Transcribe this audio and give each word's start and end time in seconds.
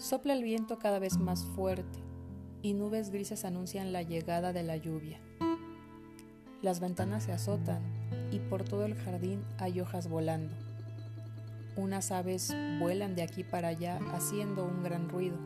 Sopla 0.00 0.32
el 0.32 0.42
viento 0.42 0.78
cada 0.78 0.98
vez 0.98 1.18
más 1.18 1.44
fuerte 1.44 1.98
y 2.62 2.72
nubes 2.72 3.10
grises 3.10 3.44
anuncian 3.44 3.92
la 3.92 4.00
llegada 4.00 4.54
de 4.54 4.62
la 4.62 4.78
lluvia. 4.78 5.20
Las 6.62 6.80
ventanas 6.80 7.24
se 7.24 7.32
azotan 7.32 7.82
y 8.30 8.38
por 8.38 8.64
todo 8.64 8.86
el 8.86 8.94
jardín 8.94 9.44
hay 9.58 9.78
hojas 9.78 10.08
volando. 10.08 10.54
Unas 11.76 12.12
aves 12.12 12.56
vuelan 12.78 13.14
de 13.14 13.22
aquí 13.22 13.44
para 13.44 13.68
allá 13.68 14.00
haciendo 14.14 14.64
un 14.64 14.82
gran 14.82 15.10
ruido. 15.10 15.36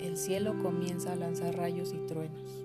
El 0.00 0.16
cielo 0.16 0.58
comienza 0.60 1.12
a 1.12 1.16
lanzar 1.16 1.54
rayos 1.54 1.92
y 1.94 2.04
truenos. 2.08 2.64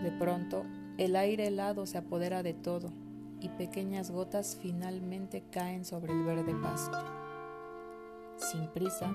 De 0.00 0.12
pronto, 0.12 0.62
el 0.96 1.16
aire 1.16 1.48
helado 1.48 1.86
se 1.86 1.98
apodera 1.98 2.44
de 2.44 2.54
todo 2.54 2.92
y 3.40 3.48
pequeñas 3.48 4.12
gotas 4.12 4.56
finalmente 4.62 5.42
caen 5.50 5.84
sobre 5.84 6.12
el 6.12 6.22
verde 6.22 6.54
pasto. 6.62 7.25
Sin 8.36 8.66
prisa, 8.68 9.14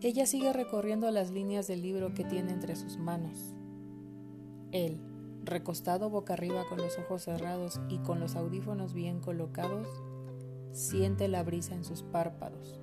ella 0.00 0.26
sigue 0.26 0.52
recorriendo 0.52 1.10
las 1.10 1.30
líneas 1.30 1.66
del 1.66 1.82
libro 1.82 2.14
que 2.14 2.24
tiene 2.24 2.50
entre 2.50 2.74
sus 2.74 2.96
manos. 2.96 3.54
Él, 4.72 4.98
recostado 5.44 6.08
boca 6.08 6.32
arriba 6.32 6.64
con 6.68 6.78
los 6.78 6.98
ojos 6.98 7.22
cerrados 7.22 7.80
y 7.88 7.98
con 7.98 8.18
los 8.18 8.34
audífonos 8.34 8.94
bien 8.94 9.20
colocados, 9.20 9.86
siente 10.72 11.28
la 11.28 11.42
brisa 11.42 11.74
en 11.74 11.84
sus 11.84 12.02
párpados, 12.02 12.80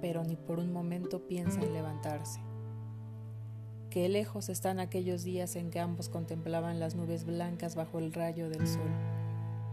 pero 0.00 0.24
ni 0.24 0.36
por 0.36 0.58
un 0.58 0.72
momento 0.72 1.26
piensa 1.28 1.60
en 1.60 1.74
levantarse. 1.74 2.40
Qué 3.90 4.08
lejos 4.08 4.48
están 4.48 4.80
aquellos 4.80 5.22
días 5.22 5.54
en 5.56 5.68
que 5.68 5.78
ambos 5.78 6.08
contemplaban 6.08 6.80
las 6.80 6.94
nubes 6.94 7.26
blancas 7.26 7.76
bajo 7.76 7.98
el 7.98 8.14
rayo 8.14 8.48
del 8.48 8.66
sol, 8.66 8.90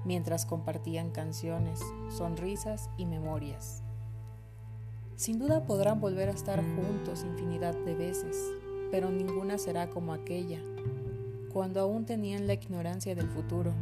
mientras 0.04 0.46
compartían 0.46 1.12
canciones, 1.12 1.80
sonrisas 2.10 2.90
y 2.98 3.06
memorias. 3.06 3.84
Sin 5.20 5.38
duda 5.38 5.66
podrán 5.66 6.00
volver 6.00 6.30
a 6.30 6.32
estar 6.32 6.64
juntos 6.64 7.26
infinidad 7.26 7.76
de 7.76 7.94
veces, 7.94 8.38
pero 8.90 9.12
ninguna 9.12 9.58
será 9.58 9.90
como 9.90 10.14
aquella, 10.14 10.62
cuando 11.52 11.82
aún 11.82 12.06
tenían 12.06 12.48
la 12.48 12.54
ignorancia 12.54 13.16
del 13.16 13.28
futuro, 13.28 13.74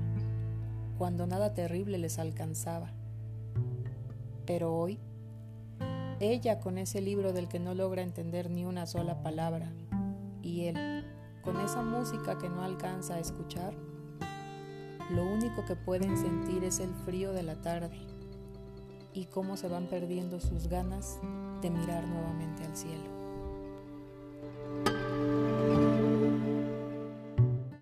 cuando 0.97 1.27
nada 1.27 1.53
terrible 1.53 1.99
les 1.99 2.17
alcanzaba. 2.17 2.91
Pero 4.47 4.73
hoy, 4.73 4.97
ella 6.19 6.59
con 6.59 6.79
ese 6.79 7.01
libro 7.01 7.31
del 7.33 7.47
que 7.47 7.59
no 7.59 7.75
logra 7.75 8.01
entender 8.01 8.49
ni 8.49 8.65
una 8.65 8.87
sola 8.87 9.21
palabra, 9.21 9.71
y 10.41 10.63
él 10.63 11.05
con 11.43 11.59
esa 11.59 11.83
música 11.83 12.39
que 12.39 12.49
no 12.49 12.63
alcanza 12.63 13.13
a 13.13 13.19
escuchar, 13.19 13.75
lo 15.11 15.23
único 15.23 15.65
que 15.65 15.75
pueden 15.75 16.17
sentir 16.17 16.63
es 16.63 16.79
el 16.79 16.95
frío 17.05 17.31
de 17.31 17.43
la 17.43 17.61
tarde 17.61 18.16
y 19.17 19.25
cómo 19.25 19.57
se 19.57 19.67
van 19.67 19.87
perdiendo 19.87 20.39
sus 20.39 20.67
ganas 20.67 21.17
de 21.61 21.71
mirar 21.71 22.07
nuevamente 22.07 22.63
al 22.63 22.75
cielo. 22.75 23.16